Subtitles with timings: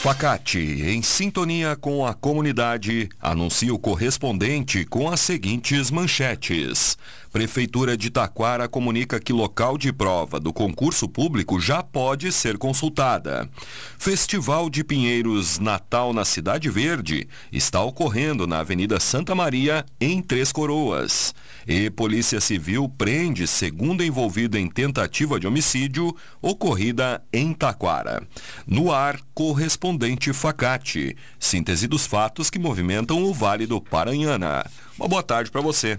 [0.00, 6.96] Facate, em sintonia com a comunidade, anuncia o correspondente com as seguintes manchetes.
[7.32, 13.48] Prefeitura de Taquara comunica que local de prova do concurso público já pode ser consultada.
[13.96, 20.50] Festival de Pinheiros Natal na Cidade Verde está ocorrendo na Avenida Santa Maria, em Três
[20.50, 21.32] Coroas.
[21.68, 28.26] E Polícia Civil prende segundo envolvido em tentativa de homicídio ocorrida em Taquara.
[28.66, 31.16] No ar, correspondente Facate.
[31.38, 34.64] Síntese dos fatos que movimentam o Vale do Paranhana.
[34.98, 35.96] Uma boa tarde para você.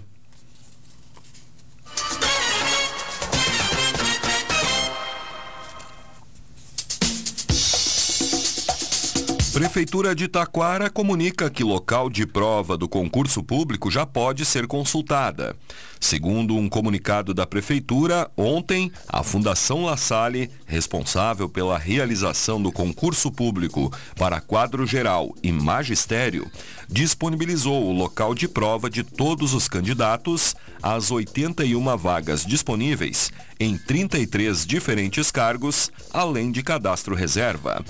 [9.54, 15.58] Prefeitura de Taquara comunica que local de prova do concurso público já pode ser consultada.
[16.02, 23.32] Segundo um comunicado da Prefeitura, ontem, a Fundação La Salle, responsável pela realização do concurso
[23.32, 26.50] público para quadro geral e magistério,
[26.90, 34.66] disponibilizou o local de prova de todos os candidatos às 81 vagas disponíveis em 33
[34.66, 37.86] diferentes cargos, além de cadastro reserva.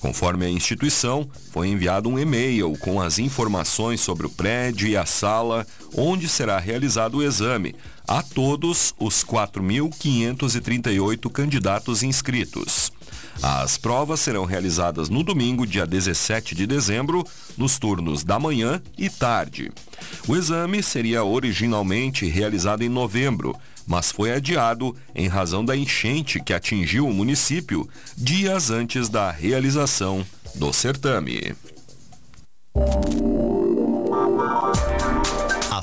[0.00, 5.04] Conforme a instituição, foi enviado um e-mail com as informações sobre o prédio e a
[5.04, 7.74] sala onde será realizado o exame
[8.06, 12.92] a todos os 4.538 candidatos inscritos.
[13.42, 17.24] As provas serão realizadas no domingo, dia 17 de dezembro,
[17.56, 19.72] nos turnos da manhã e tarde.
[20.28, 26.52] O exame seria originalmente realizado em novembro, mas foi adiado em razão da enchente que
[26.52, 30.24] atingiu o município dias antes da realização
[30.54, 31.54] do certame.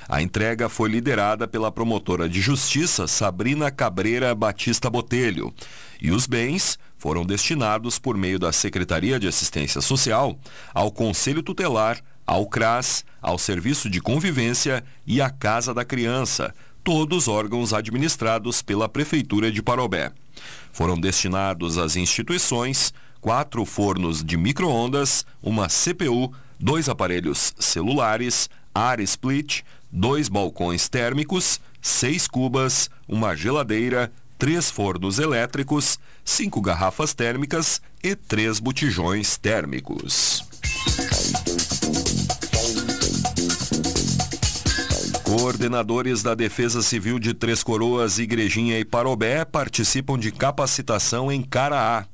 [0.07, 5.55] A entrega foi liderada pela promotora de justiça Sabrina Cabreira Batista Botelho
[6.03, 10.39] e os bens foram destinados por meio da Secretaria de Assistência Social
[10.75, 17.29] ao Conselho Tutelar, ao CRAS, ao Serviço de Convivência e à Casa da Criança, todos
[17.29, 20.13] órgãos administrados pela Prefeitura de Parobé.
[20.73, 29.63] Foram destinados às instituições quatro fornos de micro-ondas, uma CPU, dois aparelhos celulares, ar split,
[29.91, 38.59] dois balcões térmicos, seis cubas, uma geladeira, três fornos elétricos, cinco garrafas térmicas e três
[38.59, 40.45] botijões térmicos.
[45.35, 52.05] Coordenadores da Defesa Civil de Três Coroas, Igrejinha e Parobé participam de capacitação em Caraá.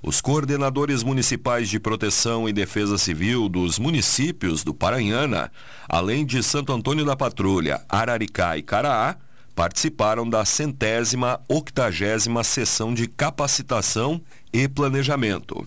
[0.00, 5.50] Os coordenadores municipais de proteção e defesa civil dos municípios do Paranhana,
[5.88, 9.16] além de Santo Antônio da Patrulha, Araricá e Caraá,
[9.56, 14.22] participaram da centésima octagésima sessão de capacitação
[14.52, 15.66] e planejamento.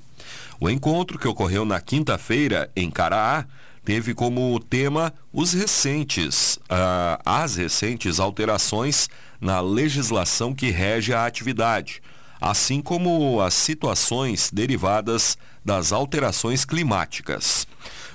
[0.61, 3.45] O encontro, que ocorreu na quinta-feira em Caraá,
[3.85, 9.07] teve como tema os recentes, uh, as recentes alterações
[9.39, 12.01] na legislação que rege a atividade,
[12.41, 17.67] assim como as situações derivadas das alterações climáticas.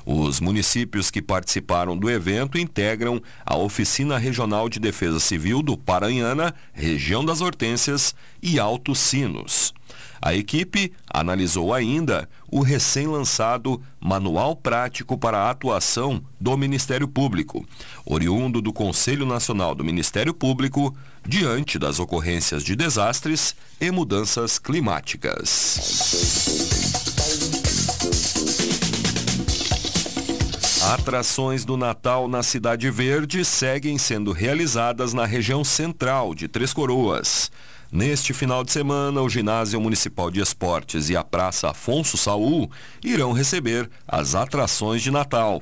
[0.05, 6.52] Os municípios que participaram do evento integram a Oficina Regional de Defesa Civil do Paranhana,
[6.73, 9.73] região das Hortênsias e Altos Sinos.
[10.20, 17.66] A equipe analisou ainda o recém-lançado Manual Prático para a Atuação do Ministério Público,
[18.04, 20.94] oriundo do Conselho Nacional do Ministério Público,
[21.26, 25.78] diante das ocorrências de desastres e mudanças climáticas.
[30.82, 37.50] Atrações do Natal na Cidade Verde seguem sendo realizadas na região central de Três Coroas.
[37.92, 42.70] Neste final de semana, o Ginásio Municipal de Esportes e a Praça Afonso Saul
[43.02, 45.60] irão receber as atrações de Natal.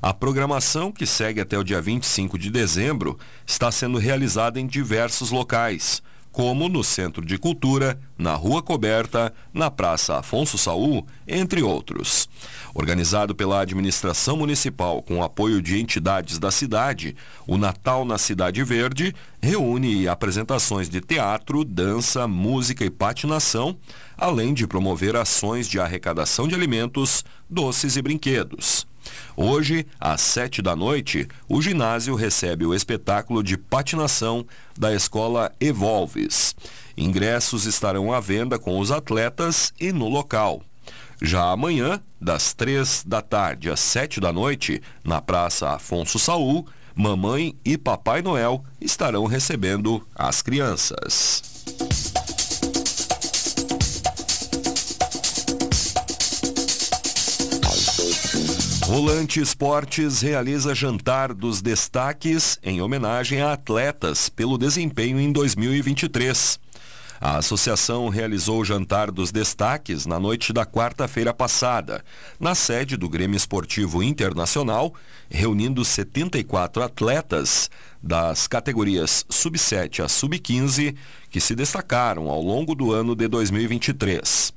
[0.00, 5.32] A programação, que segue até o dia 25 de dezembro, está sendo realizada em diversos
[5.32, 6.00] locais,
[6.36, 12.28] como no Centro de Cultura, na Rua Coberta, na Praça Afonso Saul, entre outros.
[12.74, 17.16] Organizado pela administração municipal com apoio de entidades da cidade,
[17.46, 23.74] o Natal na Cidade Verde reúne apresentações de teatro, dança, música e patinação,
[24.14, 28.86] além de promover ações de arrecadação de alimentos, doces e brinquedos.
[29.36, 34.46] Hoje, às sete da noite, o ginásio recebe o espetáculo de patinação
[34.78, 36.54] da escola Evolves.
[36.96, 40.62] Ingressos estarão à venda com os atletas e no local.
[41.20, 47.54] Já amanhã, das três da tarde às sete da noite, na Praça Afonso Saul, Mamãe
[47.64, 51.55] e Papai Noel estarão recebendo as crianças.
[58.86, 66.60] Rolante Esportes realiza jantar dos destaques em homenagem a atletas pelo desempenho em 2023.
[67.20, 72.04] A associação realizou o jantar dos destaques na noite da quarta-feira passada,
[72.38, 74.94] na sede do Grêmio Esportivo Internacional,
[75.28, 77.68] reunindo 74 atletas
[78.00, 80.94] das categorias sub-7 a sub-15
[81.28, 84.55] que se destacaram ao longo do ano de 2023.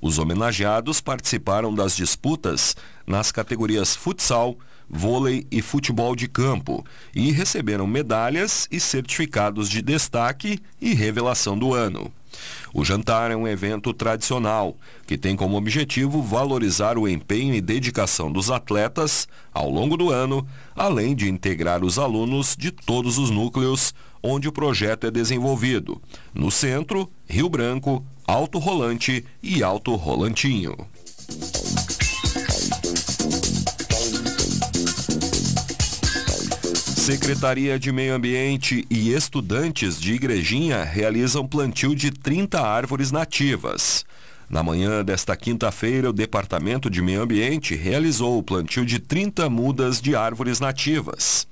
[0.00, 4.56] Os homenageados participaram das disputas nas categorias futsal,
[4.88, 6.84] vôlei e futebol de campo
[7.14, 12.12] e receberam medalhas e certificados de destaque e revelação do ano.
[12.72, 18.30] O jantar é um evento tradicional que tem como objetivo valorizar o empenho e dedicação
[18.30, 20.46] dos atletas ao longo do ano,
[20.76, 26.00] além de integrar os alunos de todos os núcleos onde o projeto é desenvolvido,
[26.34, 30.76] no Centro, Rio Branco, Alto Rolante e Alto Rolantinho.
[36.94, 44.04] Secretaria de Meio Ambiente e estudantes de Igrejinha realizam plantio de 30 árvores nativas.
[44.50, 50.02] Na manhã desta quinta-feira, o Departamento de Meio Ambiente realizou o plantio de 30 mudas
[50.02, 51.48] de árvores nativas.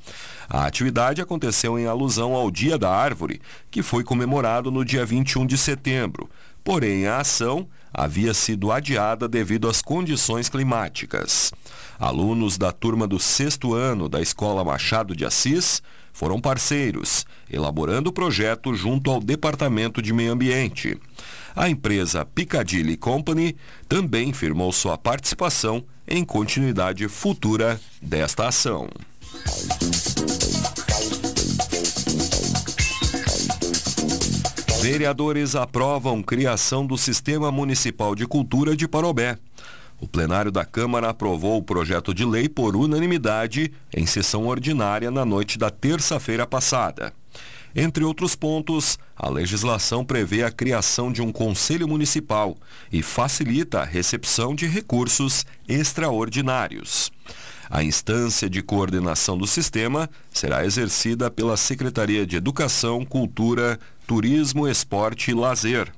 [0.46, 3.40] A atividade aconteceu em alusão ao Dia da Árvore,
[3.70, 6.28] que foi comemorado no dia 21 de setembro.
[6.66, 11.52] Porém, a ação havia sido adiada devido às condições climáticas.
[11.96, 15.80] Alunos da turma do sexto ano da Escola Machado de Assis
[16.12, 20.98] foram parceiros, elaborando o projeto junto ao Departamento de Meio Ambiente.
[21.54, 23.54] A empresa Piccadilly Company
[23.88, 28.88] também firmou sua participação em continuidade futura desta ação.
[34.80, 39.38] Vereadores aprovam criação do Sistema Municipal de Cultura de Parobé.
[40.00, 45.24] O plenário da Câmara aprovou o projeto de lei por unanimidade em sessão ordinária na
[45.24, 47.12] noite da terça-feira passada.
[47.74, 52.56] Entre outros pontos, a legislação prevê a criação de um conselho municipal
[52.92, 57.10] e facilita a recepção de recursos extraordinários.
[57.68, 65.30] A instância de coordenação do sistema será exercida pela Secretaria de Educação, Cultura, Turismo, Esporte
[65.30, 65.92] e Lazer.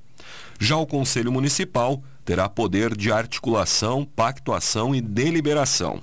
[0.59, 6.01] Já o Conselho Municipal terá poder de articulação, pactuação e deliberação.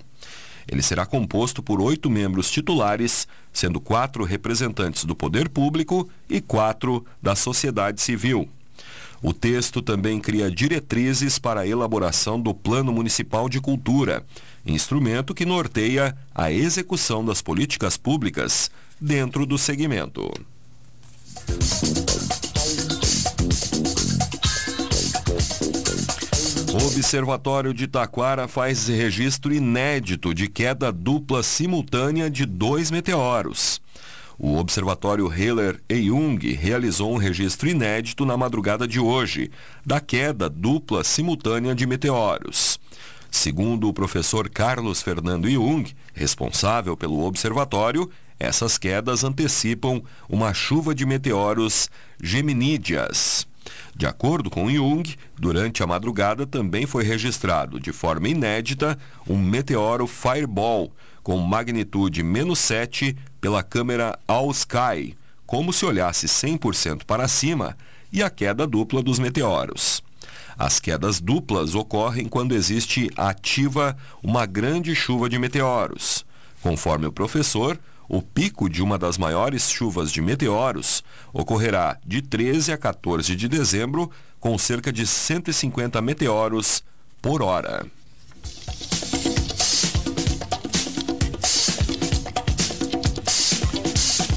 [0.68, 7.06] Ele será composto por oito membros titulares, sendo quatro representantes do poder público e quatro
[7.22, 8.50] da sociedade civil.
[9.22, 14.24] O texto também cria diretrizes para a elaboração do Plano Municipal de Cultura,
[14.66, 20.32] instrumento que norteia a execução das políticas públicas dentro do segmento.
[26.74, 33.82] O Observatório de Taquara faz registro inédito de queda dupla simultânea de dois meteoros.
[34.38, 39.50] O Observatório Heller e Jung realizou um registro inédito na madrugada de hoje
[39.86, 42.78] da queda dupla simultânea de meteoros.
[43.36, 51.06] Segundo o professor Carlos Fernando Jung, responsável pelo observatório, essas quedas antecipam uma chuva de
[51.06, 51.90] meteoros
[52.24, 53.46] geminídeas.
[53.94, 55.04] De acordo com Jung,
[55.36, 60.90] durante a madrugada também foi registrado, de forma inédita, um meteoro Fireball
[61.22, 65.16] com magnitude menos 7 pela câmera All Sky,
[65.46, 67.78] como se olhasse 100% para cima,
[68.14, 70.05] e a queda dupla dos meteoros.
[70.58, 76.26] As quedas duplas ocorrem quando existe ativa uma grande chuva de meteoros.
[76.62, 82.72] Conforme o professor, o pico de uma das maiores chuvas de meteoros ocorrerá de 13
[82.72, 84.10] a 14 de dezembro,
[84.40, 86.84] com cerca de 150 meteoros
[87.22, 87.86] por hora.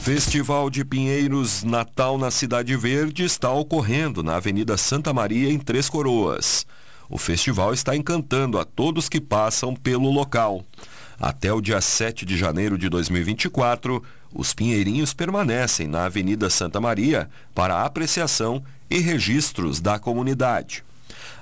[0.08, 5.86] Festival de Pinheiros Natal na Cidade Verde está ocorrendo na Avenida Santa Maria, em Três
[5.86, 6.64] Coroas.
[7.10, 10.64] O festival está encantando a todos que passam pelo local.
[11.20, 17.28] Até o dia 7 de janeiro de 2024, os pinheirinhos permanecem na Avenida Santa Maria
[17.54, 20.87] para apreciação e registros da comunidade.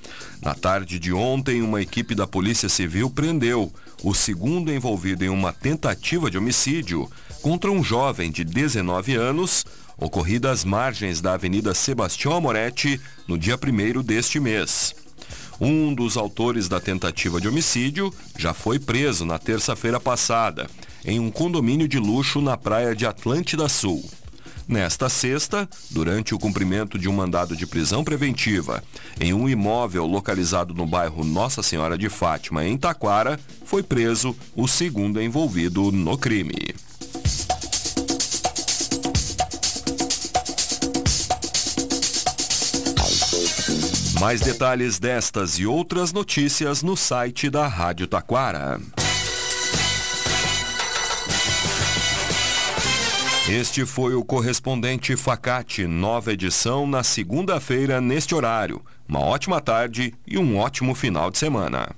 [0.40, 3.72] Na tarde de ontem, uma equipe da Polícia Civil prendeu
[4.02, 7.10] o segundo envolvido em uma tentativa de homicídio
[7.46, 9.64] contra um jovem de 19 anos,
[9.96, 14.92] ocorrida às margens da Avenida Sebastião Amoretti no dia 1 deste mês.
[15.60, 20.68] Um dos autores da tentativa de homicídio já foi preso na terça-feira passada,
[21.04, 24.04] em um condomínio de luxo na praia de Atlântida Sul.
[24.66, 28.82] Nesta sexta, durante o cumprimento de um mandado de prisão preventiva
[29.20, 34.66] em um imóvel localizado no bairro Nossa Senhora de Fátima, em Taquara, foi preso o
[34.66, 36.74] segundo envolvido no crime.
[44.20, 48.80] Mais detalhes destas e outras notícias no site da Rádio Taquara.
[53.48, 58.82] Este foi o correspondente Facate, nova edição na segunda-feira neste horário.
[59.06, 61.94] Uma ótima tarde e um ótimo final de semana.